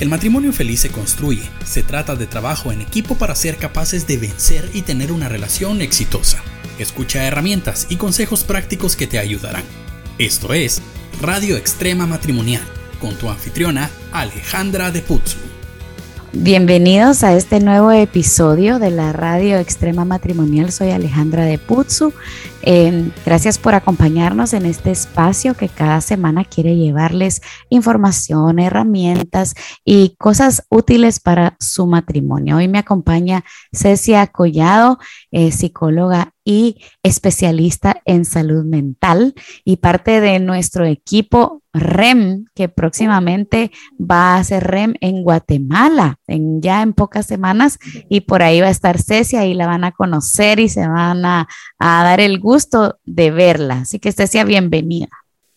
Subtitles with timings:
[0.00, 1.42] El matrimonio feliz se construye.
[1.62, 5.82] Se trata de trabajo en equipo para ser capaces de vencer y tener una relación
[5.82, 6.42] exitosa.
[6.78, 9.62] Escucha herramientas y consejos prácticos que te ayudarán.
[10.16, 10.80] Esto es
[11.20, 12.62] Radio Extrema Matrimonial
[12.98, 15.36] con tu anfitriona Alejandra de Putzu.
[16.32, 20.72] Bienvenidos a este nuevo episodio de la Radio Extrema Matrimonial.
[20.72, 22.14] Soy Alejandra de Putzu.
[22.62, 27.40] Eh, gracias por acompañarnos en este espacio que cada semana quiere llevarles
[27.70, 32.58] información, herramientas y cosas útiles para su matrimonio.
[32.58, 34.98] Hoy me acompaña Cecia Collado,
[35.30, 39.34] eh, psicóloga y especialista en salud mental
[39.64, 46.60] y parte de nuestro equipo REM, que próximamente va a ser REM en Guatemala, en,
[46.60, 49.92] ya en pocas semanas, y por ahí va a estar Cecia y la van a
[49.92, 51.46] conocer y se van a
[51.78, 52.49] dar el gusto
[53.04, 53.80] de verla.
[53.80, 55.08] Así que Cecia, bienvenida.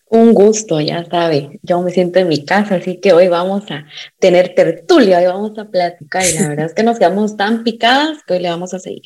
[0.09, 3.85] Un gusto, ya sabe, yo me siento en mi casa, así que hoy vamos a
[4.19, 8.19] tener tertulia, hoy vamos a platicar y la verdad es que nos quedamos tan picadas
[8.27, 9.01] que hoy le vamos a seguir.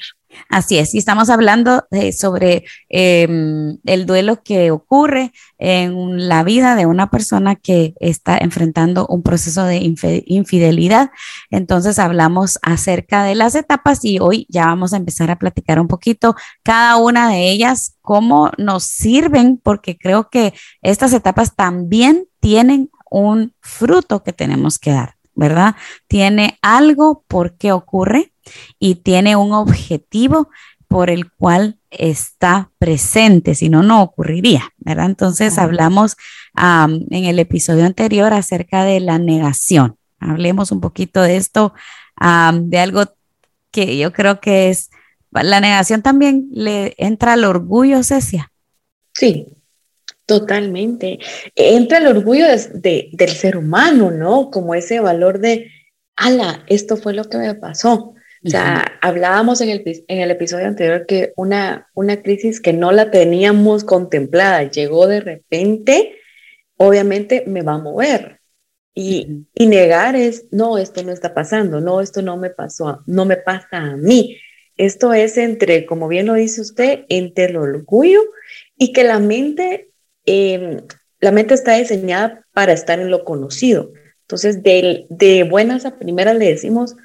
[0.50, 6.76] Así es, y estamos hablando de, sobre em, el duelo que ocurre en la vida
[6.76, 9.78] de una persona que está enfrentando un proceso de
[10.26, 11.12] infidelidad.
[11.50, 15.88] Entonces hablamos acerca de las etapas y hoy ya vamos a empezar a platicar un
[15.88, 22.90] poquito cada una de ellas, cómo nos sirven, porque creo que estas etapas también tienen
[23.10, 25.76] un fruto que tenemos que dar, ¿verdad?
[26.08, 28.34] Tiene algo por qué ocurre
[28.80, 30.50] y tiene un objetivo
[30.88, 35.08] por el cual está presente, si no, no ocurriría, ¿verdad?
[35.08, 36.16] Entonces hablamos
[36.56, 39.98] en el episodio anterior acerca de la negación.
[40.20, 41.74] Hablemos un poquito de esto,
[42.20, 43.04] de algo
[43.72, 44.90] que yo creo que es,
[45.32, 48.52] la negación también le entra al orgullo, Cecia.
[49.14, 49.48] Sí,
[50.26, 51.20] totalmente.
[51.56, 54.50] Entra el orgullo del ser humano, ¿no?
[54.50, 55.70] Como ese valor de,
[56.16, 58.16] ala, esto fue lo que me pasó.
[58.46, 62.92] O sea, hablábamos en el, en el episodio anterior que una, una crisis que no
[62.92, 66.16] la teníamos contemplada, llegó de repente,
[66.76, 68.40] obviamente me va a mover.
[68.94, 73.26] Y, y, negar es, no, esto no está pasando, no, esto no me pasó, no
[73.26, 74.38] me pasa a mí.
[74.76, 78.22] Esto es entre, como bien lo dice usted, entre el orgullo
[78.76, 79.92] y que la mente,
[80.26, 80.82] em,
[81.20, 83.92] la mente está diseñada para estar en lo conocido.
[84.22, 86.96] Entonces, de, de buenas a primeras le decimos,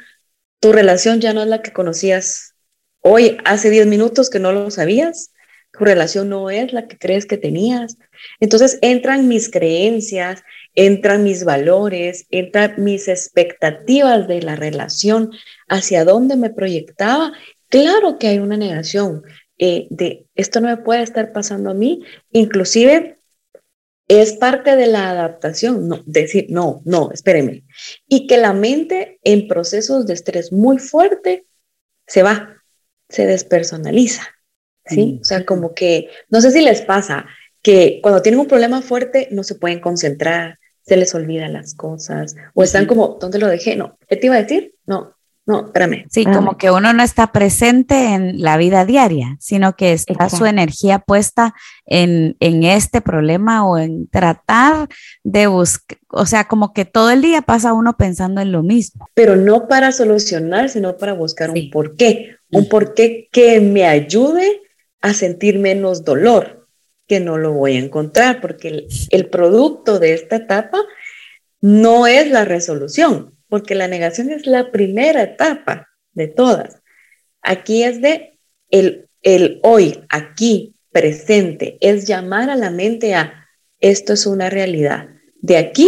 [0.62, 2.54] tu relación ya no es la que conocías
[3.00, 5.32] hoy, hace 10 minutos que no lo sabías.
[5.72, 7.96] Tu relación no es la que crees que tenías.
[8.38, 10.44] Entonces entran mis creencias,
[10.76, 15.32] entran mis valores, entran mis expectativas de la relación,
[15.66, 17.32] hacia dónde me proyectaba.
[17.68, 19.24] Claro que hay una negación
[19.58, 22.04] eh, de esto no me puede estar pasando a mí.
[22.30, 23.18] Inclusive
[24.20, 27.64] es parte de la adaptación, no, decir, no, no, espéreme.
[28.06, 31.46] Y que la mente en procesos de estrés muy fuerte
[32.06, 32.62] se va,
[33.08, 34.22] se despersonaliza,
[34.84, 35.18] ¿sí?
[35.20, 37.26] O sea, como que, no sé si les pasa,
[37.62, 42.34] que cuando tienen un problema fuerte no se pueden concentrar, se les olvidan las cosas,
[42.54, 43.76] o están como, ¿dónde lo dejé?
[43.76, 44.74] No, ¿qué te iba a decir?
[44.84, 46.06] No, no, espérame.
[46.08, 50.46] Sí, como que uno no está presente en la vida diaria, sino que está su
[50.46, 51.54] energía puesta
[51.84, 54.88] en, en, este problema o en tratar
[55.24, 59.08] de buscar, o sea, como que todo el día pasa uno pensando en lo mismo.
[59.14, 64.60] Pero no para solucionar, sino para buscar un porqué, un porqué que me ayude
[65.00, 66.68] a sentir menos dolor,
[67.08, 70.78] que no lo voy a encontrar, porque el, el producto de esta etapa
[71.60, 76.80] no es la resolución, porque la negación es la primera etapa de todas.
[77.42, 78.38] Aquí es de
[78.70, 83.46] el, el hoy, aquí, presente, es llamar a la mente a
[83.78, 85.10] esto es una realidad.
[85.42, 85.86] De aquí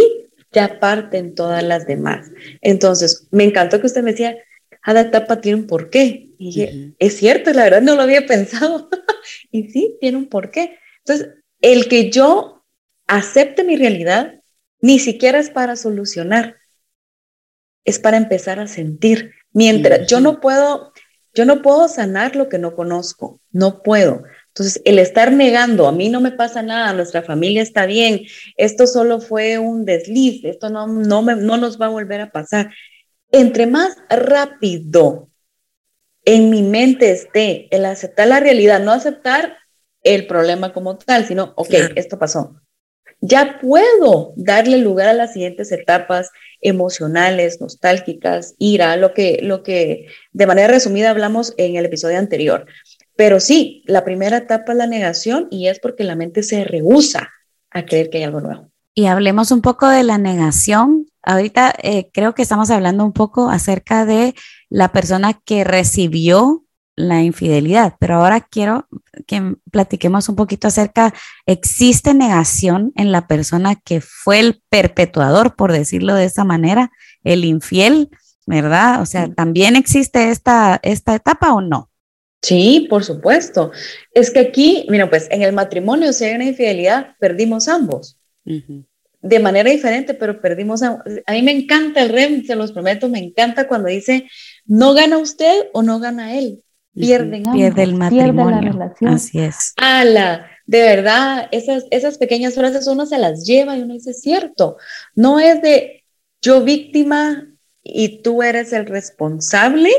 [0.52, 2.30] ya parten todas las demás.
[2.60, 4.36] Entonces, me encantó que usted me decía,
[4.82, 6.34] cada etapa tiene un porqué.
[6.36, 8.90] Y dije, es cierto, la verdad no lo había pensado.
[9.50, 10.78] y sí, tiene un porqué.
[10.98, 11.30] Entonces,
[11.62, 12.62] el que yo
[13.06, 14.42] acepte mi realidad
[14.82, 16.56] ni siquiera es para solucionar,
[17.84, 19.32] es para empezar a sentir.
[19.52, 20.92] Mientras yo no puedo,
[21.34, 24.24] yo no puedo sanar lo que no conozco, no puedo.
[24.48, 28.22] Entonces, el estar negando, a mí no me pasa nada, nuestra familia está bien,
[28.56, 32.30] esto solo fue un desliz, esto no, no, me, no nos va a volver a
[32.30, 32.72] pasar.
[33.32, 35.28] Entre más rápido
[36.24, 39.56] en mi mente esté el aceptar la realidad, no aceptar
[40.02, 42.60] el problema como tal, sino, ok, esto pasó.
[43.26, 46.30] Ya puedo darle lugar a las siguientes etapas
[46.60, 52.66] emocionales, nostálgicas, ira, lo que, lo que de manera resumida hablamos en el episodio anterior.
[53.16, 57.30] Pero sí, la primera etapa es la negación y es porque la mente se rehúsa
[57.70, 58.70] a creer que hay algo nuevo.
[58.94, 63.50] Y hablemos un poco de la negación ahorita eh, creo que estamos hablando un poco
[63.50, 64.34] acerca de
[64.68, 66.63] la persona que recibió
[66.96, 68.88] la infidelidad, pero ahora quiero
[69.26, 71.12] que platiquemos un poquito acerca,
[71.46, 76.92] ¿existe negación en la persona que fue el perpetuador, por decirlo de esa manera,
[77.24, 78.10] el infiel,
[78.46, 79.00] verdad?
[79.00, 81.90] O sea, ¿también existe esta, esta etapa o no?
[82.42, 83.72] Sí, por supuesto.
[84.12, 88.18] Es que aquí, mira, pues en el matrimonio, si hay una infidelidad, perdimos ambos.
[88.44, 91.04] De manera diferente, pero perdimos ambos.
[91.24, 94.28] A mí me encanta el REM, se los prometo, me encanta cuando dice,
[94.66, 96.62] no gana usted o no gana él.
[96.94, 98.60] Pierden ambos, pierde el matrimonio.
[98.60, 99.14] la relación.
[99.14, 99.72] Así es.
[99.76, 104.76] Ala, de verdad, esas, esas pequeñas frases uno se las lleva y uno dice, cierto,
[105.14, 106.04] no es de
[106.40, 107.48] yo víctima
[107.82, 109.90] y tú eres el responsable,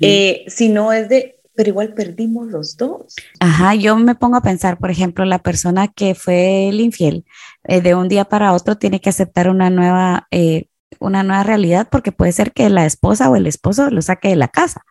[0.00, 3.14] eh, sino es de pero igual perdimos los dos.
[3.40, 7.24] Ajá, yo me pongo a pensar, por ejemplo, la persona que fue el infiel,
[7.64, 10.66] eh, de un día para otro tiene que aceptar una nueva, eh,
[10.98, 14.36] una nueva realidad porque puede ser que la esposa o el esposo lo saque de
[14.36, 14.84] la casa.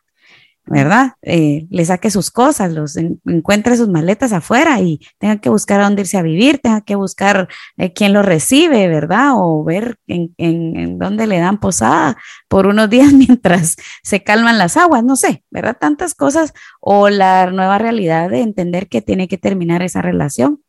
[0.65, 1.13] ¿Verdad?
[1.21, 5.83] Eh, le saque sus cosas, los encuentre sus maletas afuera y tenga que buscar a
[5.83, 9.31] dónde irse a vivir, tenga que buscar eh, quién lo recibe, ¿verdad?
[9.36, 12.18] O ver en, en, dónde le dan posada
[12.48, 15.77] por unos días mientras se calman las aguas, no sé, ¿verdad?
[15.80, 20.62] Tantas cosas o la nueva realidad de entender que tiene que terminar esa relación,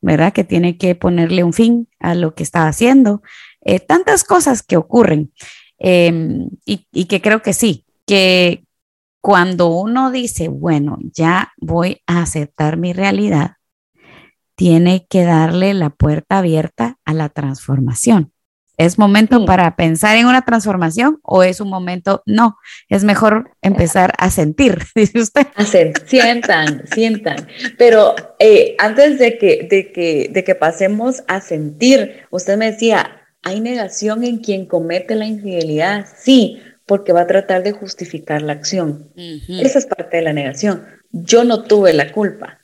[0.00, 0.32] ¿verdad?
[0.32, 3.22] Que tiene que ponerle un fin a lo que está haciendo.
[3.60, 5.32] Eh, tantas cosas que ocurren
[5.78, 8.65] em, y, y que creo que sí, que,
[9.26, 13.54] cuando uno dice, bueno, ya voy a aceptar mi realidad,
[14.54, 18.30] tiene que darle la puerta abierta a la transformación.
[18.76, 22.56] ¿Es momento para pensar en una transformación o es un momento, no,
[22.88, 25.48] es mejor empezar a sentir, dice usted?
[26.06, 27.48] sientan, sientan.
[27.76, 33.26] Pero eh, antes de que, de, que, de que pasemos a sentir, usted me decía,
[33.42, 36.06] ¿hay negación en quien comete la infidelidad?
[36.16, 39.12] Sí, porque va a tratar de justificar la acción.
[39.16, 40.86] Esa es parte de la negación.
[41.10, 42.60] Yo no tuve la culpa,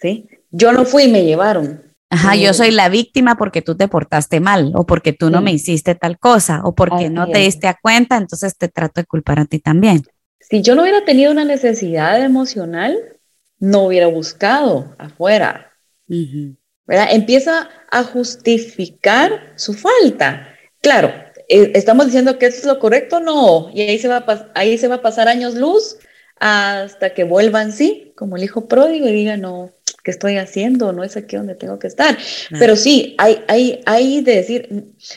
[0.00, 0.28] ¿sí?
[0.50, 1.82] Yo no fui y me llevaron.
[2.08, 5.52] Ajá, yo soy la víctima porque tú te portaste mal o porque tú no me
[5.52, 9.40] hiciste tal cosa o porque no te diste a cuenta, entonces te trato de culpar
[9.40, 10.02] a ti también.
[10.38, 12.96] Si yo no hubiera tenido una necesidad emocional,
[13.58, 15.72] no hubiera buscado afuera.
[16.06, 17.08] ¿verdad?
[17.10, 20.48] Empieza a justificar su falta.
[20.80, 21.12] Claro,
[21.48, 24.96] estamos diciendo que es lo correcto, no, y ahí se va a, ahí se va
[24.96, 25.98] a pasar años luz
[26.38, 29.70] hasta que vuelvan sí, como el hijo pródigo y diga, no,
[30.04, 30.92] ¿qué estoy haciendo?
[30.92, 32.16] No es aquí donde tengo que estar.
[32.58, 34.68] Pero sí, hay, hay, hay de decir,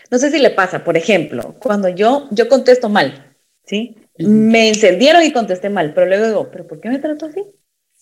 [0.10, 3.36] no sé si le pasa, por ejemplo, cuando yo, yo contesto mal,
[3.66, 3.98] ¿sí?
[4.18, 7.44] Me encendieron y contesté mal, pero luego digo, ¿pero por qué me trato así?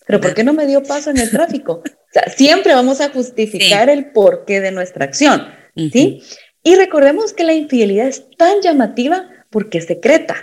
[0.05, 1.83] ¿Pero por qué no me dio paso en el tráfico?
[1.83, 5.45] O sea, siempre vamos a justificar el porqué de nuestra acción,
[5.75, 6.23] ¿sí?
[6.67, 10.35] Y recordemos que la infidelidad es tan llamativa porque es secreta.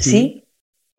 [0.00, 0.44] ¿Sí?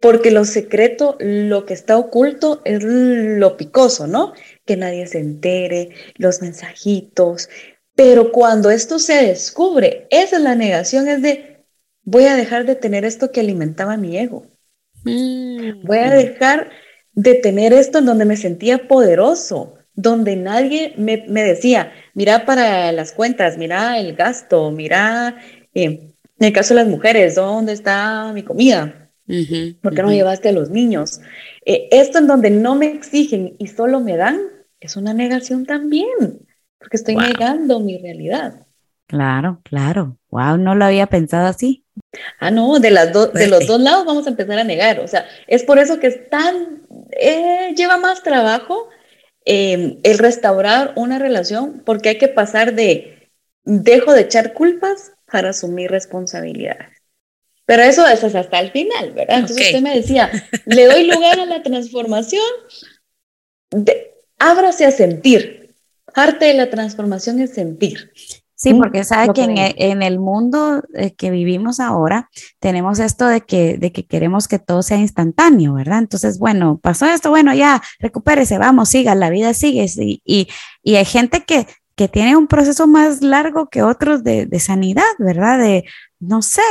[0.02, 4.34] Porque lo secreto, lo que está oculto es lo picoso, ¿no?
[4.66, 7.48] Que nadie se entere, los mensajitos.
[7.96, 11.64] Pero cuando esto se descubre, esa es la negación, es de,
[12.02, 14.48] voy a dejar de tener esto que alimentaba mi ego.
[15.06, 15.86] Mm.
[15.86, 16.72] Voy a dejar
[17.14, 23.12] de tener esto en donde me sentía poderoso, donde nadie me, decía, mira para las
[23.12, 25.38] cuentas, mira el gasto, mira,
[25.74, 29.10] eh, en el caso de las mujeres, ¿dónde está mi comida?
[29.82, 31.22] ¿Por qué no llevaste a los niños?
[31.66, 34.40] Eh, esto en donde no me exigen y solo me dan,
[34.80, 36.46] es una negación también,
[36.78, 38.66] porque estoy negando mi realidad.
[39.08, 40.18] Claro, claro.
[40.30, 41.86] Wow, no lo había pensado así.
[42.40, 45.00] Ah, no, de, las de los dos lados vamos a empezar a negar.
[45.00, 46.82] O sea, es por eso que es tan,
[47.12, 48.90] eh, lleva más trabajo
[49.46, 53.30] Em, el restaurar una relación porque hay que pasar de
[53.66, 56.98] dejo de echar culpas para asumir responsabilidades.
[57.66, 59.40] Pero eso, es hasta el final, ¿verdad?
[59.40, 60.32] Entonces usted me decía,
[60.66, 62.44] le doy lugar a la transformación,
[63.72, 65.76] de, ábrase a sentir.
[66.14, 68.12] Parte de la transformación es sentir.
[68.64, 72.30] Sí, porque sabe que e, en, el mundo eh, que vivimos ahora
[72.60, 76.00] tenemos esto de que, de que queremos que todo sea instantáneo, ¿verdad?
[76.00, 79.86] Entonces, bueno, pasó esto, bueno, ya, recupérese, vamos, siga, la vida sigue.
[79.98, 80.48] Y, y,
[80.82, 85.04] y hay gente que, que tiene un proceso más largo que otros de, de sanidad,
[85.20, 85.60] ¿verdad?
[85.60, 85.84] De,
[86.22, 86.62] no sé,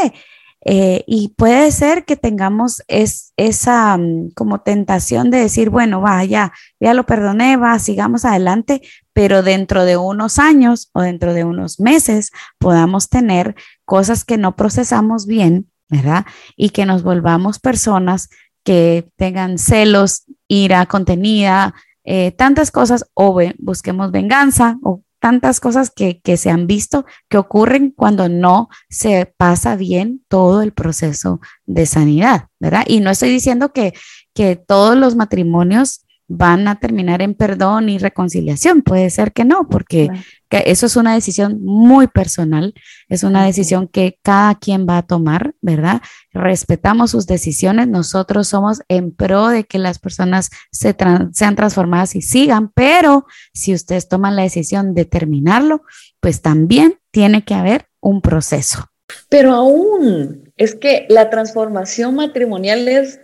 [0.65, 6.25] eh, y puede ser que tengamos es, esa mm, como tentación de decir, bueno, va,
[6.25, 8.83] ya, ya lo perdoné, va, sigamos adelante,
[9.13, 13.55] pero dentro de unos años o dentro de unos meses podamos tener
[13.85, 16.27] cosas que no procesamos bien, ¿verdad?
[16.57, 18.31] Y que nos volvamos personas
[18.65, 26.21] que tengan celos, ira contenida, eh, tantas cosas, o busquemos venganza, o tantas cosas que,
[26.21, 31.87] que, se han visto que ocurren cuando no se pasa bien todo el proceso de
[31.87, 32.85] sanidad, ¿verdad?
[32.89, 33.95] Y no estoy diciendo que,
[34.35, 36.05] que todos los matrimonios
[36.35, 38.83] van a terminar en perdón y reconciliación.
[38.83, 40.09] Puede ser que no, porque
[40.51, 42.75] eso es una decisión muy personal,
[43.09, 46.01] es una decisión que cada quien va a tomar, ¿verdad?
[46.33, 50.97] Respetamos sus decisiones, nosotros somos en pro de que las personas se
[51.33, 55.83] sean transformadas y sigan, pero si ustedes toman la decisión de terminarlo,
[56.21, 58.87] pues también tiene que haber un proceso.
[59.29, 63.21] Pero aún es que la transformación matrimonial es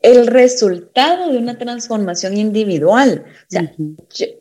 [0.00, 3.24] el resultado de una transformación individual.
[3.26, 3.72] O sea,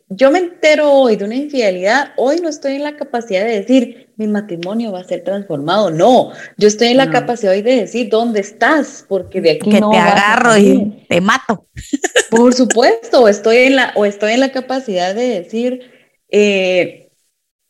[0.10, 4.14] yo, me entero hoy de una infidelidad, hoy no estoy en la capacidad de decir,
[4.18, 5.90] mi matrimonio va a ser transformado.
[5.90, 9.06] No, yo estoy en la capacidad hoy de decir, ¿dónde estás?
[9.08, 11.68] Porque de aquí que te agarro y te mato.
[12.30, 15.92] Por supuesto, o estoy en la, o estoy en la capacidad de decir,
[16.30, 17.10] eh,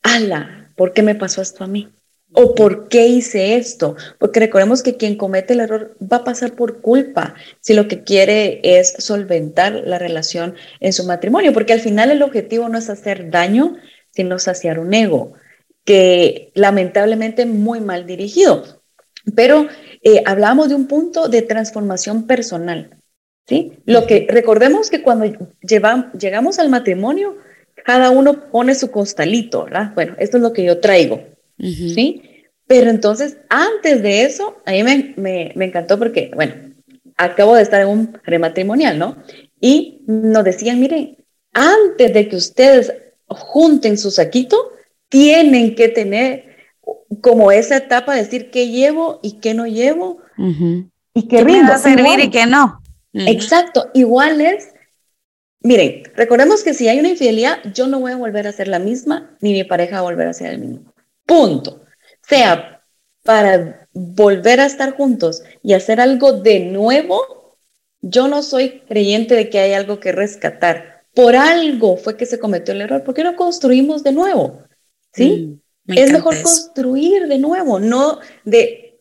[0.02, 1.88] ala, ¿por qué me pasó esto a mí?
[2.32, 3.96] ¿O por qué hice esto?
[4.18, 8.04] Porque recordemos que quien comete el error va a pasar por culpa si lo que
[8.04, 12.90] quiere es solventar la relación en su matrimonio, porque al final el objetivo no es
[12.90, 13.76] hacer daño,
[14.10, 15.32] sino saciar un ego,
[15.84, 18.62] que lamentablemente muy mal dirigido.
[19.34, 19.66] Pero
[20.02, 22.98] eh, hablamos de un punto de transformación personal.
[23.46, 23.72] ¿sí?
[23.86, 25.26] Lo que recordemos que cuando
[25.62, 27.38] llegamos al matrimonio,
[27.84, 29.92] cada uno pone su costalito, ¿verdad?
[29.94, 32.22] Bueno, esto es lo que yo traigo ¿sí?
[32.66, 36.54] Pero entonces, antes de eso, a mí me, me, me, encantó porque, bueno,
[37.16, 39.16] acabo de estar en un prematrimonial, ¿no?
[39.60, 41.16] Y nos decían, miren,
[41.52, 42.92] antes de que ustedes
[43.26, 44.72] junten su saquito,
[45.08, 46.48] tienen que tener
[47.20, 50.18] como esa etapa de decir qué llevo y qué no llevo
[51.14, 51.76] y qué rindo.
[51.78, 52.80] servir y qué no.
[53.12, 54.72] Exacto, igual es,
[55.60, 58.78] miren, recordemos que si hay una infidelidad, yo no voy a volver a ser la
[58.78, 60.92] misma, ni mi pareja va a volver a ser el mismo.
[61.28, 61.84] Punto.
[62.26, 62.82] Sea
[63.22, 67.58] para volver a estar juntos y hacer algo de nuevo,
[68.00, 71.04] yo no soy creyente de que hay algo que rescatar.
[71.14, 73.04] Por algo fue que se cometió el error.
[73.04, 74.62] ¿Por qué no construimos de nuevo?
[75.12, 75.60] ¿Sí?
[75.84, 79.00] Mm, es mejor construir de nuevo, no de,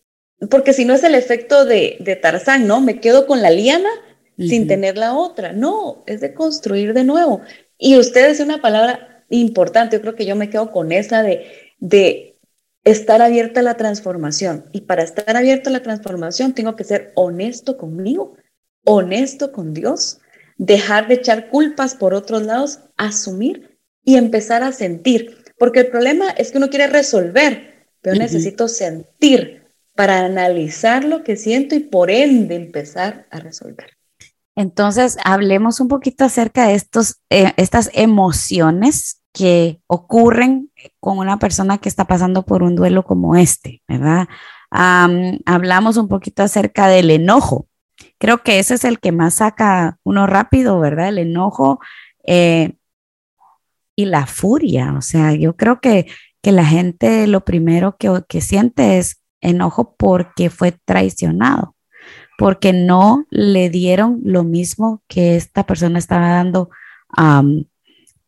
[0.50, 2.81] porque si no es el efecto de, de Tarzán, ¿no?
[2.81, 3.89] Me quedo con la liana
[4.38, 5.53] sin tener la otra.
[5.53, 7.41] No, es de construir de nuevo.
[7.77, 11.66] Y usted es una palabra importante, yo creo que yo me quedo con esa de
[11.79, 12.38] de
[12.84, 14.65] estar abierta a la transformación.
[14.72, 18.36] Y para estar abierta a la transformación tengo que ser honesto conmigo,
[18.86, 20.19] honesto con Dios,
[20.57, 25.43] dejar de echar culpas por otros lados, asumir y empezar a sentir.
[25.57, 29.65] Porque el problema es que uno quiere resolver, pero necesito sentir
[29.96, 33.98] para analizar lo que siento y por ende empezar a resolver.
[34.55, 41.77] Entonces, hablemos un poquito acerca de estos, eh, estas emociones que ocurren con una persona
[41.77, 44.27] que está pasando por un duelo como este, ¿verdad?
[44.70, 47.67] hablamos un poquito acerca del enojo.
[48.17, 51.10] Creo que ese es el que más saca uno rápido, ¿verdad?
[51.10, 51.79] El enojo
[52.25, 52.74] eh,
[53.96, 54.96] y la furia.
[54.98, 56.08] O sea, yo creo que,
[56.41, 61.75] que la gente lo primero que, que siente es enojo porque fue traicionado,
[62.38, 66.70] porque no le dieron lo mismo que esta persona estaba dando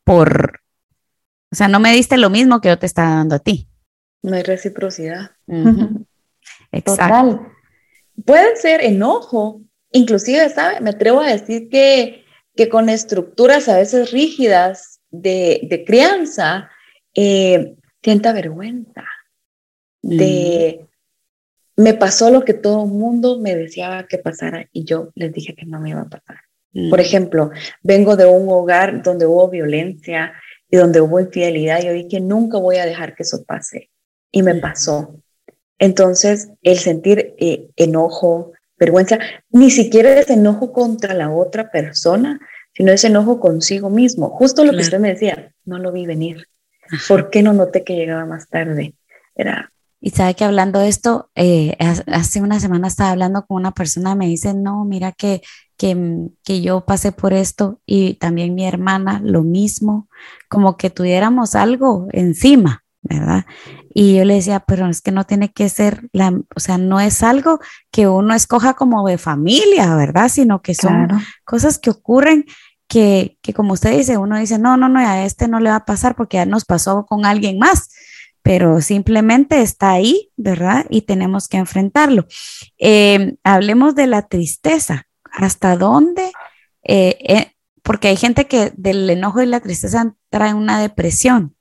[0.06, 0.62] por,
[1.52, 3.68] o sea, no me diste lo mismo que yo te estaba dando a ti.
[4.22, 5.32] No hay reciprocidad.
[6.72, 7.48] Exacto.
[8.26, 10.82] Puede ser enojo, inclusive, ¿sabe?
[10.82, 12.26] Me atrevo a decir que,
[12.56, 16.70] que con estructuras a veces rígidas de, crianza,
[17.16, 19.06] eh, sienta vergüenza
[20.02, 20.86] de
[21.80, 25.56] me pasó lo que todo el mundo me deseaba que pasara y yo les dije
[25.56, 26.42] que no me iba a pasar.
[26.90, 27.52] Por ejemplo,
[27.82, 30.34] vengo de un hogar donde hubo violencia,
[30.70, 33.90] y donde hubo infidelidad, yo dije, nunca voy a dejar que eso pase.
[34.32, 35.16] Y me pasó.
[35.80, 39.18] Entonces, el sentir eh, enojo, vergüenza,
[39.50, 42.40] ni siquiera es enojo contra la otra persona,
[42.74, 44.30] sino es enojo consigo mismo.
[44.30, 46.48] Justo lo que usted me decía, no lo vi venir.
[47.08, 48.94] ¿Por qué no noté que llegaba más tarde?
[49.36, 49.72] Era...
[50.02, 54.16] Y sabe que hablando de esto, eh, hace una semana estaba hablando con una persona,
[54.16, 55.42] me dice, no, mira que
[55.80, 60.10] que, yo pasé por esto y también mi hermana lo mismo,
[60.50, 63.46] como que tuviéramos algo encima, ¿verdad?
[63.94, 67.00] Y yo le decía, pero es que no tiene que ser, la, o sea, no
[67.00, 67.60] es algo
[67.92, 70.28] que uno escoja como de familia, ¿verdad?
[70.28, 71.08] Sino que son
[71.46, 72.46] cosas que ocurren
[72.90, 75.78] que, que, como usted dice, uno dice, no, no, no, a este no le va
[75.78, 77.90] a pasar porque ya nos pasó con alguien más,
[78.50, 80.88] pero simplemente está ahí, ¿verdad?
[80.90, 82.26] Y tenemos que enfrentarlo.
[82.80, 86.32] Eh, hablemos de la tristeza hasta dónde,
[86.82, 87.52] eh, eh,
[87.84, 91.56] porque hay gente que del enojo y la tristeza trae una depresión.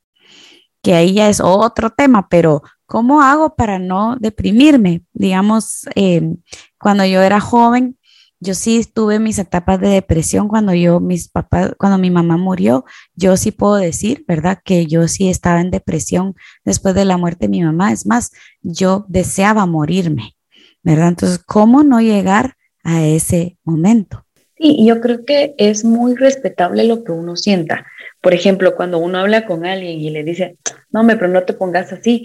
[0.80, 5.02] que ahí ya es otro tema, pero ¿cómo hago para no deprimirme?
[5.12, 6.36] Digamos, em,
[6.78, 7.97] cuando yo era joven,
[8.40, 12.84] yo sí tuve mis etapas de depresión cuando yo, mis papás, cuando mi mamá murió,
[13.14, 14.58] yo sí puedo decir, ¿verdad?
[14.64, 17.92] Que yo sí estaba en depresión después de la muerte de mi mamá.
[17.92, 18.30] Es más,
[18.62, 20.36] yo deseaba morirme,
[20.82, 21.08] ¿verdad?
[21.08, 22.54] Entonces, ¿cómo no llegar
[22.84, 24.24] a ese momento?
[24.56, 27.86] Sí, yo creo que es muy respetable lo que uno sienta.
[28.20, 30.56] Por ejemplo, cuando uno habla con alguien y le dice,
[30.90, 32.24] no, me, pero no te pongas así,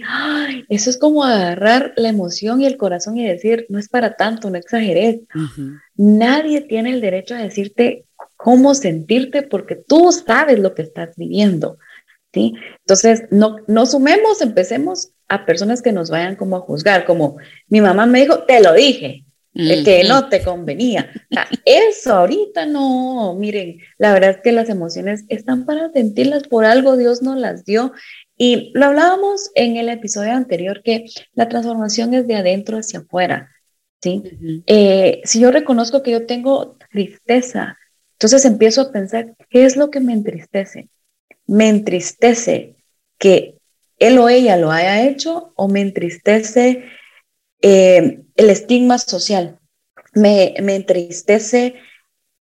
[0.68, 4.48] eso es como agarrar la emoción y el corazón y decir, no es para tanto,
[4.50, 5.20] no exageres.
[5.96, 8.06] Nadie tiene el derecho a decirte
[8.36, 11.78] cómo sentirte porque tú sabes lo que estás viviendo.
[12.32, 12.54] ¿sí?
[12.80, 17.36] Entonces, no, no sumemos, empecemos a personas que nos vayan como a juzgar, como
[17.68, 21.10] mi mamá me dijo, te lo dije, que no te convenía.
[21.64, 26.96] eso ahorita no, miren, la verdad es que las emociones están para sentirlas por algo,
[26.96, 27.92] Dios nos las dio.
[28.36, 33.50] Y lo hablábamos en el episodio anterior, que la transformación es de adentro hacia afuera.
[34.02, 34.22] ¿sí?
[34.66, 37.78] Eh, si yo reconozco que yo tengo tristeza,
[38.12, 40.88] entonces empiezo a pensar, ¿qué es lo que me entristece?
[41.46, 42.76] ¿Me entristece
[43.18, 43.58] que
[43.98, 46.84] él o ella lo haya hecho o me entristece
[47.62, 49.58] eh, el estigma social?
[50.12, 51.74] Me, me entristece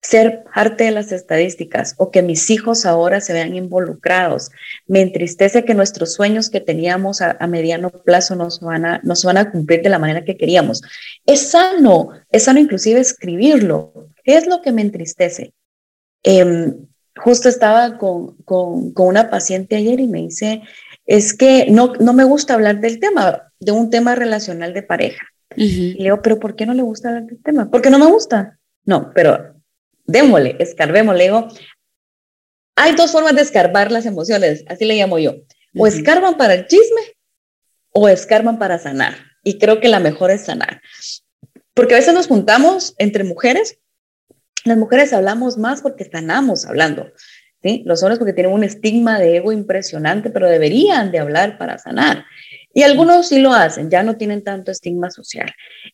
[0.02, 4.50] ser parte de las estadísticas o que mis hijos ahora se vean involucrados.
[4.86, 9.36] Me entristece que nuestros sueños que teníamos a, mediano plazo no se, van a, van
[9.36, 10.82] a cumplir de la manera que queríamos.
[11.26, 14.08] Es sano, es sano inclusive escribirlo.
[14.24, 15.52] ¿Qué es lo que me entristece?
[16.22, 20.62] Em, justo estaba con, con, con, una paciente ayer y me dice,
[21.04, 25.26] es que no, no me gusta hablar del tema, de un tema relacional de pareja.
[25.56, 27.70] Y le digo, pero ¿por qué no le gusta hablar del tema?
[27.70, 28.58] Porque no me gusta.
[28.84, 29.59] No, pero
[30.10, 31.24] démosle, escarbémosle.
[31.24, 31.48] Digo,
[32.76, 35.36] hay dos formas de escarbar las emociones, así le llamo yo.
[35.76, 37.00] O escarban para el chisme
[37.92, 39.14] o escarban para sanar.
[39.42, 40.80] Y creo que la mejor es sanar.
[41.74, 43.78] Porque a veces nos juntamos entre mujeres.
[44.64, 47.10] Las mujeres hablamos más porque sanamos hablando.
[47.62, 47.82] ¿sí?
[47.86, 52.24] Los hombres porque tienen un estigma de ego impresionante, pero deberían de hablar para sanar.
[52.72, 55.50] Y algunos sí lo hacen, ya no tienen tanto estigma social.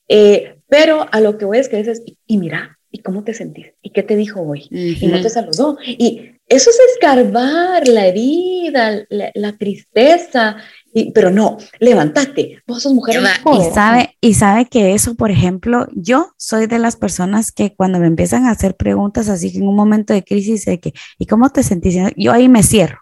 [0.08, 3.66] Eh, pero a lo que voy es que dices, y mira, ¿Y cómo te sentís?
[3.82, 4.68] ¿Y qué te dijo hoy?
[4.70, 5.76] Y no te saludó.
[5.86, 10.56] Y eso es escarbar la herida, la, tristeza.
[10.94, 13.20] Y, pero no, levántate, vos sos mujer.
[13.20, 17.98] Y sabe, y sabe que eso, por ejemplo, yo soy de las personas que cuando
[17.98, 21.50] me empiezan a hacer preguntas así en un momento de crisis de que, ¿y cómo
[21.50, 21.98] te sentís?
[22.16, 23.00] Yo ahí me cierro,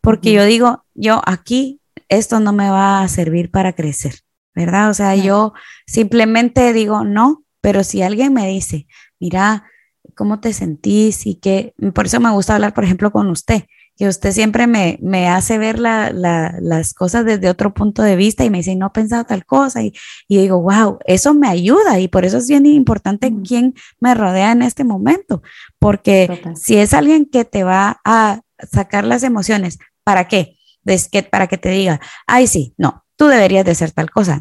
[0.00, 4.20] porque yo digo, yo aquí, esto no me va a servir para crecer,
[4.54, 4.90] ¿verdad?
[4.90, 5.54] O sea, yo
[5.88, 8.86] simplemente digo, no, pero si alguien me dice,
[9.20, 9.64] mira,
[10.14, 11.26] ¿cómo te sentís?
[11.26, 13.64] Y que, por eso me gusta hablar, por ejemplo, con usted,
[13.96, 18.50] que usted siempre me, me hace ver las cosas desde otro punto de vista y
[18.50, 19.82] me dice, no he pensado tal cosa.
[19.82, 19.92] Y,
[20.28, 24.52] y digo, wow, eso me ayuda y por eso es bien importante quién me rodea
[24.52, 25.42] en este momento,
[25.80, 30.56] porque si es alguien que te va a sacar las emociones, ¿para qué?
[30.84, 34.40] Es que, para que te diga, ay, sí, no, tú deberías de hacer tal cosa.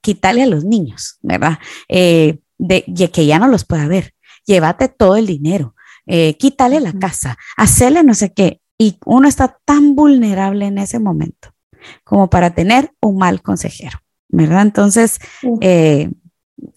[0.00, 1.58] Quítale a los niños, ¿verdad?
[1.88, 4.14] Eh, de, que ya no los pueda ver.
[4.44, 5.74] Llévate todo el dinero,
[6.06, 8.60] eh, quítale la casa, hacele no sé qué.
[8.78, 11.52] Y uno está tan vulnerable en ese momento
[12.04, 14.62] como para tener un mal consejero, ¿verdad?
[14.62, 15.18] Entonces,
[15.60, 16.10] eh,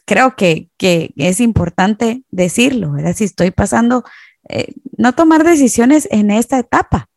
[0.06, 3.16] creo que, que, es importante decirlo, ¿verdad?
[3.16, 4.04] Si estoy pasando,
[4.48, 7.10] eh, no tomar decisiones en esta etapa,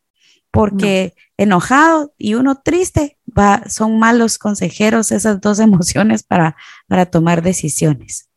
[0.51, 6.55] porque enojado y uno triste va, son malos consejeros esas dos emociones para,
[6.87, 8.29] para tomar decisiones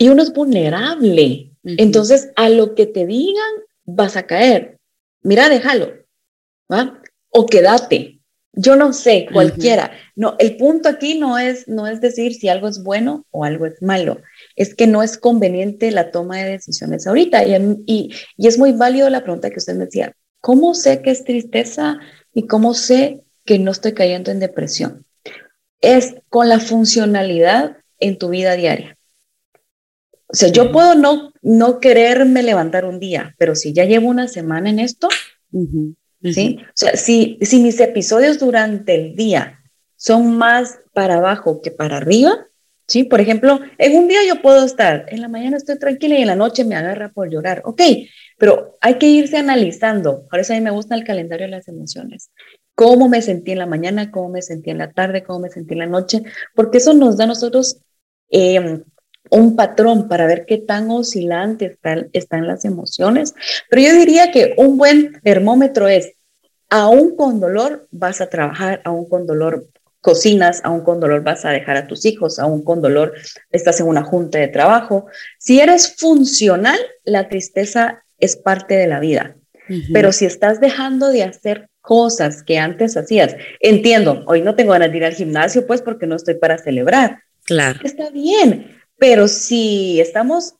[0.00, 1.52] y uno es vulnerable.
[1.62, 3.52] Entonces, a lo que te digan,
[3.84, 4.78] vas a caer.
[5.22, 5.92] Mira, déjalo,
[6.72, 7.02] ¿va?
[7.28, 8.18] O quédate.
[8.54, 9.92] Yo no sé, cualquiera.
[10.16, 13.66] No, el punto aquí no es, no es decir si algo es bueno o algo
[13.66, 14.22] es malo.
[14.56, 17.44] Es que no es conveniente la toma de decisiones ahorita.
[17.44, 20.16] Y, y, y es muy válido la pregunta que usted me decía.
[20.40, 21.98] ¿Cómo sé que es tristeza
[22.32, 25.04] y cómo sé que no estoy cayendo en depresión?
[25.82, 28.96] Es con la funcionalidad en tu vida diaria.
[30.32, 34.28] O sea, yo puedo no, no quererme levantar un día, pero si ya llevo una
[34.28, 35.08] semana en esto,
[36.22, 36.58] ¿sí?
[36.60, 39.60] O sea, si, si mis episodios durante el día
[39.96, 42.46] son más para abajo que para arriba,
[42.86, 43.02] ¿sí?
[43.02, 46.28] Por ejemplo, en un día yo puedo estar, en la mañana estoy tranquila y en
[46.28, 47.82] la noche me agarra por llorar, ok,
[48.38, 50.28] pero hay que irse analizando.
[50.30, 52.30] Por eso a mí me gusta el calendario de las emociones.
[52.76, 55.74] Cómo me sentí en la mañana, cómo me sentí en la tarde, cómo me sentí
[55.74, 56.22] en la noche,
[56.54, 57.80] porque eso nos da a nosotros
[58.30, 58.80] eh,
[59.30, 63.34] un patrón para ver qué tan oscilante están, están las emociones.
[63.68, 66.12] Pero yo diría que un buen termómetro es
[66.68, 69.66] aún con dolor vas a trabajar, aún con dolor
[70.00, 73.12] cocinas, aún con dolor vas a dejar a tus hijos, aún con dolor
[73.50, 75.06] estás en una junta de trabajo.
[75.38, 79.36] Si eres funcional, la tristeza es parte de la vida.
[79.92, 84.90] Pero si estás dejando de hacer cosas que antes hacías, entiendo, hoy no tengo ganas
[84.90, 87.20] de ir al gimnasio, pues porque no estoy para celebrar.
[87.44, 87.78] Claro.
[87.84, 90.56] Está bien, pero si estamos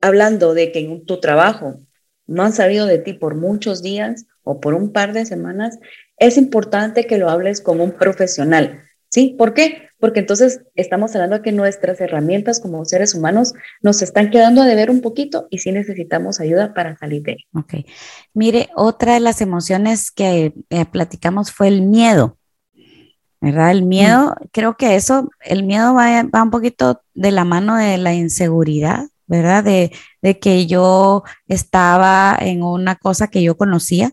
[0.00, 1.80] hablando de que en tu trabajo
[2.26, 5.78] no han sabido de ti por muchos días o por un par de semanas,
[6.18, 8.84] es importante que lo hables con un profesional.
[9.10, 9.34] ¿Sí?
[9.38, 9.88] ¿Por qué?
[9.98, 14.66] Porque entonces estamos hablando de que nuestras herramientas como seres humanos nos están quedando a
[14.66, 17.38] deber un poquito y sí necesitamos ayuda para salir de ahí.
[17.54, 17.86] Ok.
[18.34, 22.36] Mire, otra de las emociones que eh, platicamos fue el miedo.
[23.40, 23.70] ¿Verdad?
[23.70, 24.46] El miedo, mm.
[24.52, 29.08] creo que eso, el miedo va, va, un poquito de la mano de la inseguridad,
[29.26, 29.62] ¿verdad?
[29.62, 34.12] De, de que yo estaba en una cosa que yo conocía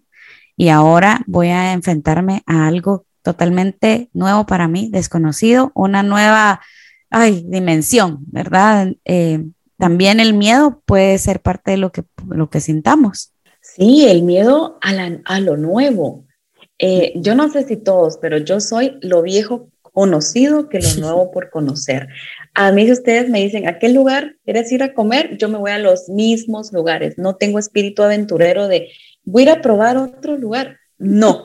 [0.55, 6.61] y ahora voy a enfrentarme a algo totalmente nuevo para mí, desconocido, una nueva
[7.09, 8.93] ay, dimensión, ¿verdad?
[9.05, 9.43] Eh,
[9.77, 13.33] también el miedo puede ser parte de lo que, lo que sintamos.
[13.61, 14.91] Sí, el miedo a,
[15.25, 16.25] a lo nuevo.
[16.79, 21.31] Eh, yo no sé si todos, pero yo soy lo viejo conocido que lo nuevo
[21.33, 22.09] por conocer.
[22.53, 25.37] A mí si ustedes me dicen, ¿a qué lugar quieres ir a comer?
[25.37, 27.17] Yo me voy a los mismos lugares.
[27.17, 28.89] No tengo espíritu aventurero de
[29.23, 30.77] voy a ir a probar otro lugar.
[30.97, 31.43] No.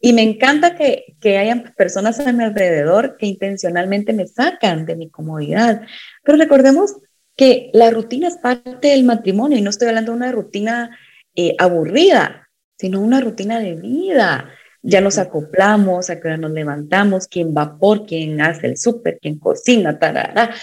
[0.00, 4.94] Y me encanta que, que hayan personas a mi alrededor que intencionalmente me sacan de
[4.94, 5.82] mi comodidad.
[6.22, 6.94] Pero recordemos
[7.36, 10.96] que la rutina es parte del matrimonio y no estoy hablando de una rutina
[11.34, 14.50] eh, aburrida, sino una rutina de vida.
[14.88, 19.38] Ya nos acoplamos, a que nos levantamos, quién va por, quién hace el súper, quién
[19.38, 20.54] cocina, tarara.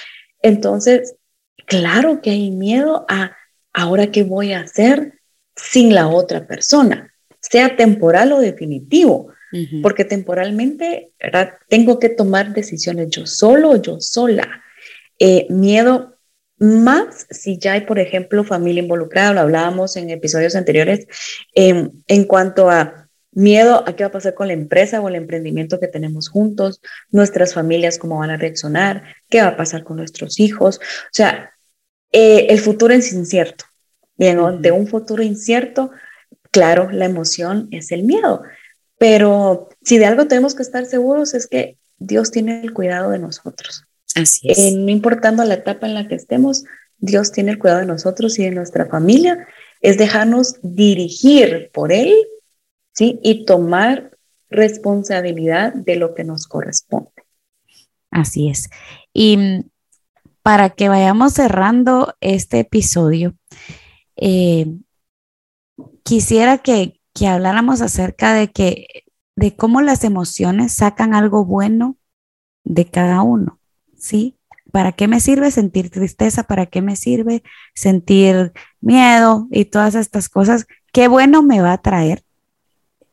[0.41, 1.15] Entonces,
[1.65, 3.35] claro que hay miedo a
[3.73, 5.19] ahora qué voy a hacer
[5.55, 9.29] sin la otra persona, sea temporal o definitivo,
[9.83, 11.11] porque temporalmente
[11.69, 14.63] tengo que tomar decisiones yo solo o yo sola.
[15.19, 16.17] Eh, miedo
[16.57, 21.07] más si ya hay, por ejemplo, familia involucrada, lo hablábamos en episodios anteriores,
[21.53, 23.02] em, en cuanto a
[23.35, 26.81] miedo a qué va a pasar con la empresa o el emprendimiento que tenemos juntos,
[27.11, 30.77] nuestras familias, cómo van a reaccionar, qué va a pasar con nuestros hijos.
[30.77, 31.51] O sea,
[32.11, 33.65] eh, el futuro es incierto.
[34.15, 35.91] Bien, de un futuro incierto,
[36.51, 38.43] claro, la emoción es el miedo,
[38.99, 43.19] pero si de algo tenemos que estar seguros es que Dios tiene el cuidado de
[43.19, 43.85] nosotros.
[44.15, 44.59] Así es.
[44.59, 46.63] Eh, no importando la etapa en la que estemos,
[46.99, 49.47] Dios tiene el cuidado de nosotros y de nuestra familia.
[49.81, 52.13] Es dejarnos dirigir por Él,
[52.93, 53.19] ¿sí?
[53.23, 54.17] Y tomar
[54.49, 57.09] responsabilidad de lo que nos corresponde.
[58.11, 58.69] Así es.
[59.11, 59.69] Y mm,
[60.41, 63.35] para que vayamos cerrando este episodio,
[64.15, 64.67] eh,
[66.03, 68.87] quisiera que, que habláramos acerca de que
[69.35, 71.97] de cómo las emociones sacan algo bueno
[72.63, 73.59] de cada uno,
[73.97, 74.37] ¿sí?
[74.71, 76.43] ¿Para qué me sirve sentir tristeza?
[76.43, 77.43] ¿Para qué me sirve
[77.75, 80.67] sentir miedo y todas estas cosas?
[80.91, 82.23] ¿Qué bueno me va a traer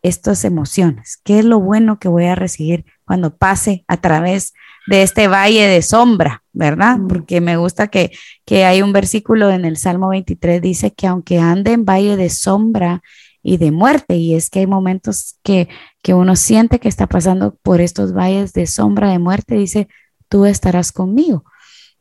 [0.02, 1.20] estas emociones?
[1.24, 4.54] ¿Qué es lo bueno que voy a recibir cuando pase a través
[4.86, 6.98] de este valle de sombra, ¿verdad?
[7.08, 8.10] Porque me gusta que,
[8.44, 12.30] que hay un versículo en el Salmo 23, dice que aunque ande en valle de
[12.30, 13.02] sombra
[13.42, 15.68] y de muerte, y es que hay momentos que,
[16.02, 19.88] que uno siente que está pasando por estos valles de sombra de muerte, dice,
[20.28, 21.44] tú estarás conmigo.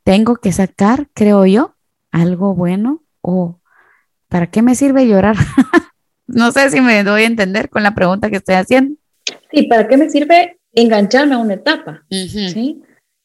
[0.03, 1.75] Tengo que sacar, creo yo,
[2.11, 3.59] algo bueno o
[4.27, 5.35] ¿para qué me sirve llorar?
[6.33, 8.95] no sé si me doy a entender con la pregunta que estoy haciendo.
[9.51, 12.81] Sí, ¿para qué me sirve engancharme a una etapa, ¿sí?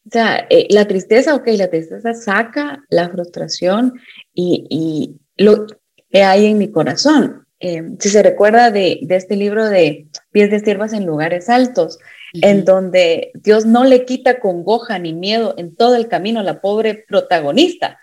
[0.07, 3.95] O sea, eh, la tristeza, ok, la tristeza saca la frustración
[4.35, 5.67] y, y lo
[6.11, 7.47] que hay en mi corazón.
[7.61, 11.99] Eh, si se recuerda de, de, este libro de Pies de siervas en lugares altos,
[12.43, 16.61] en donde Dios no le quita congoja ni miedo en todo el camino a la
[16.61, 18.01] pobre protagonista.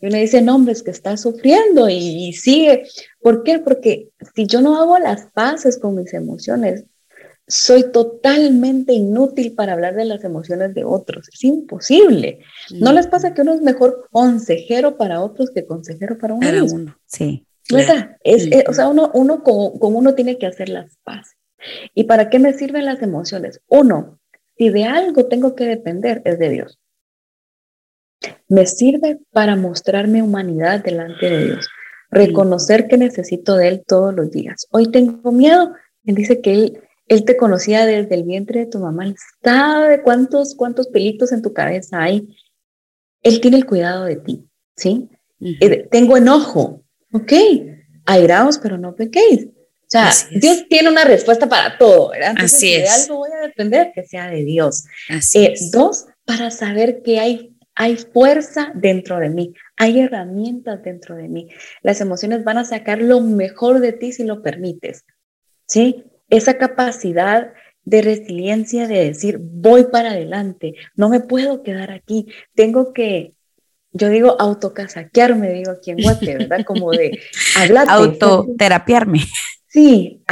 [0.00, 2.84] Y uno dice, no, hombre, es que está sufriendo y, y sigue.
[3.20, 3.60] ¿Por qué?
[3.60, 6.84] Porque si yo no hago las paces con mis emociones,
[7.46, 11.28] soy totalmente inútil para hablar de las emociones de otros.
[11.28, 12.40] Es imposible.
[12.70, 16.94] ¿No les pasa que uno es mejor consejero para otros que consejero para uno mismo?
[17.06, 17.46] Sí.
[17.72, 21.36] O sea, es, o sea uno, uno con, con, uno tiene que hacer las paces.
[21.94, 23.60] ¿Y para qué me sirven las emociones?
[23.68, 24.18] Uno,
[24.56, 26.78] si de algo tengo que depender, es de Dios.
[28.48, 31.68] Me sirve para mostrarme humanidad delante de Dios,
[32.10, 34.66] reconocer que necesito de Él todos los días.
[34.70, 35.72] Hoy tengo miedo,
[36.04, 36.82] Él dice que Él
[37.12, 41.42] él te conocía desde el vientre de tu mamá, Él sabe cuántos, cuántos pelitos en
[41.42, 42.26] tu cabeza hay.
[43.22, 45.10] Él tiene el cuidado de ti, ¿sí?
[45.40, 47.32] Eh, tengo enojo, ok,
[48.06, 49.46] airaos, pero no pequéis.
[49.46, 52.30] O sea, Dios tiene una respuesta para todo, ¿verdad?
[52.30, 54.84] Entonces, Así si de algo voy a depender, que sea de Dios.
[55.10, 61.16] Así eh, Dos, para saber que hay, hay fuerza dentro de mí, hay herramientas dentro
[61.16, 61.48] de mí.
[61.82, 65.04] Las emociones van a sacar lo mejor de ti si lo permites,
[65.66, 66.04] ¿sí?
[66.28, 67.52] Esa capacidad
[67.84, 73.34] de resiliencia de decir, voy para adelante, no me puedo quedar aquí, tengo que
[73.92, 76.64] yo digo autocasaquearme, digo aquí en Guate, ¿verdad?
[76.64, 77.20] Como de
[77.58, 77.86] hablar.
[77.90, 79.20] Autoterapiarme.
[79.72, 80.22] Sí,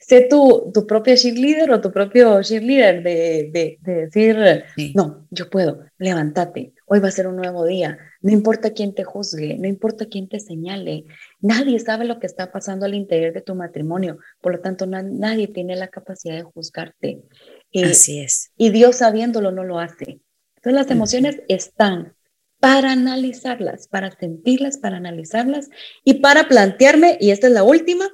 [0.00, 4.64] sé tu, tu propia cheerleader o tu propio cheerleader de, de, de decir,
[4.96, 9.04] no, yo puedo, levántate, hoy va a ser un nuevo día, no importa quién te
[9.04, 11.04] juzgue, no importa quién te señale,
[11.40, 15.46] nadie sabe lo que está pasando al interior de tu matrimonio, por lo tanto nadie
[15.46, 17.22] tiene la capacidad de juzgarte.
[17.70, 18.50] Eh, Así es.
[18.56, 20.20] Y Dios sabiéndolo no lo hace.
[20.56, 22.16] Entonces las emociones están,
[22.58, 25.68] para analizarlas, para sentirlas, para analizarlas
[26.02, 28.08] y para plantearme, y esta es la última,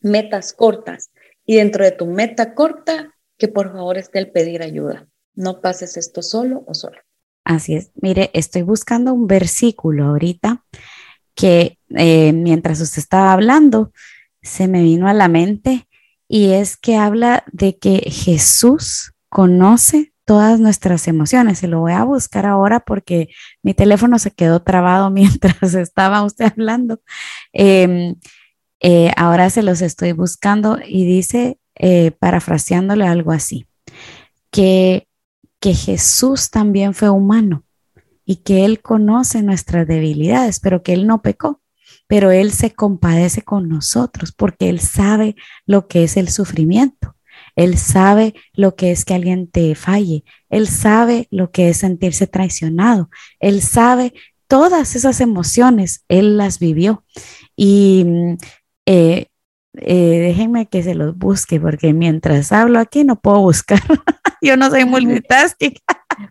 [0.00, 1.10] metas cortas.
[1.44, 5.08] Y dentro de tu meta corta, que por favor esté el pedir ayuda.
[5.34, 6.98] No pases esto solo o solo.
[7.44, 7.90] Así es.
[8.00, 10.64] Mire, estoy buscando un versículo ahorita
[11.34, 13.92] que eh, mientras usted estaba hablando,
[14.42, 15.88] se me vino a la mente
[16.28, 21.58] y es que habla de que Jesús conoce todas nuestras emociones.
[21.58, 23.30] Se lo voy a buscar ahora porque
[23.62, 27.00] mi teléfono se quedó trabado mientras estaba usted hablando.
[27.52, 28.16] Em,
[28.80, 33.66] eh, ahora se los estoy buscando y dice, eh, parafraseándole algo así,
[34.50, 35.06] que,
[35.60, 37.64] que Jesús también fue humano
[38.24, 41.60] y que Él conoce nuestras debilidades, pero que Él no pecó,
[42.06, 47.16] pero Él se compadece con nosotros porque Él sabe lo que es el sufrimiento.
[47.56, 50.24] Él sabe lo que es que alguien te falle.
[50.48, 53.10] Él sabe lo que es sentirse traicionado.
[53.38, 54.14] Él sabe
[54.46, 56.04] todas esas emociones.
[56.08, 57.04] Él las vivió.
[57.56, 58.36] Y mm,
[58.92, 59.26] eh,
[59.74, 63.78] eh, déjenme que se los busque porque mientras hablo aquí no puedo buscar.
[64.42, 65.74] Yo no soy multitasking.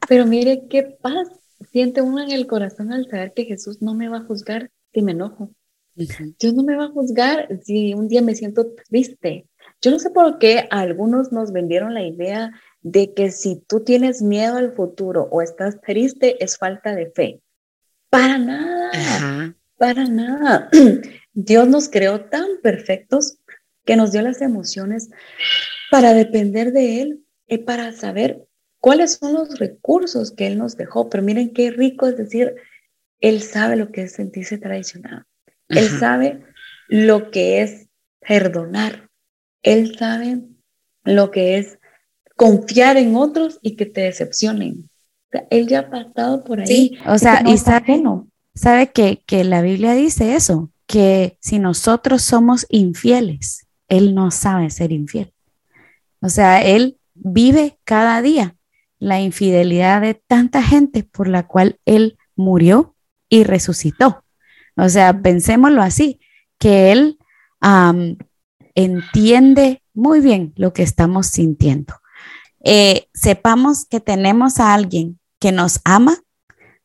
[0.10, 1.30] Pero mire qué paz
[1.72, 5.02] siente uno en el corazón al saber que Jesús no me va a juzgar si
[5.02, 5.52] me enojo.
[5.96, 9.48] Dios no me va a juzgar si un día me siento triste.
[9.82, 14.22] Yo no sé por qué algunos nos vendieron la idea de que si tú tienes
[14.22, 17.42] miedo al futuro o estás triste es falta de fe.
[18.10, 18.69] Para nada,
[19.80, 20.70] para nada.
[21.34, 23.40] Dios nos creó tan perfectos
[23.86, 25.10] que nos dio las emociones
[25.90, 28.46] para depender de Él y para saber
[28.80, 31.10] cuáles son los recursos que Él nos dejó.
[31.10, 32.56] Pero miren qué rico es decir,
[33.20, 35.26] Él sabe lo que es sentirse traicionado.
[35.70, 36.44] Él sabe
[36.88, 37.88] lo que es
[38.20, 39.10] perdonar.
[39.64, 40.42] Él sabe
[41.04, 41.80] lo que es
[42.36, 44.90] confiar en otros y que te decepcionen.
[45.50, 46.98] él ya ha pasado por ahí.
[47.08, 48.02] o sea, y sabe,
[48.60, 54.70] sabe que, que la Biblia dice eso, que si nosotros somos infieles, Él no sabe
[54.70, 55.34] ser infiel.
[56.20, 58.58] O sea, Él vive cada día
[58.98, 62.96] la infidelidad de tanta gente por la cual Él murió
[63.30, 64.26] y resucitó.
[64.76, 66.20] O sea, pensémoslo así,
[66.58, 67.18] que Él
[68.76, 71.94] entiende muy bien lo que estamos sintiendo.
[72.62, 76.18] Eh, sepamos que tenemos a alguien que nos ama,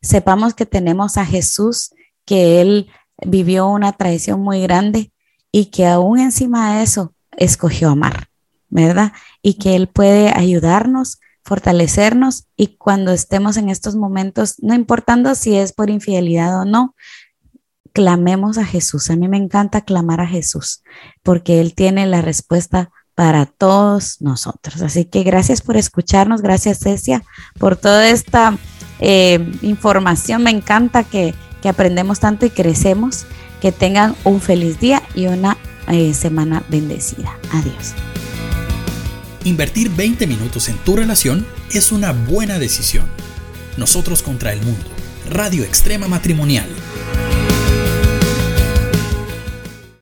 [0.05, 1.91] sepamos que tenemos a Jesús,
[2.25, 2.89] que Él
[3.27, 5.13] vivió una traición muy grande
[5.51, 8.29] y que aún encima de eso escogió amar,
[8.69, 9.13] ¿verdad?
[9.43, 15.57] Y que Él puede ayudarnos, fortalecernos y cuando estemos en estos momentos, no importando si
[15.57, 16.95] es por infidelidad o no,
[17.93, 19.11] clamemos a Jesús.
[19.11, 20.83] A mí me encanta clamar a Jesús
[21.23, 24.83] porque Él tiene la respuesta para todos nosotros.
[24.83, 27.23] Así que gracias por escucharnos, gracias Cecia
[27.59, 28.59] por toda esta
[29.01, 30.43] eh, información.
[30.43, 33.27] Me encanta que, aprendemos tanto y crecemos.
[33.61, 35.57] Que tengan un feliz día y una
[35.89, 37.39] eh, semana bendecida.
[37.51, 37.95] Adiós.
[39.45, 43.07] Invertir 20 minutos en tu relación es una buena decisión.
[43.79, 44.85] Nosotros contra el mundo.
[45.31, 46.69] Radio Extrema Matrimonial